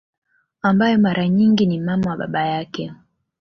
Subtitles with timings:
[0.61, 2.93] Ambaye mara nyingi ni mama wa baba yake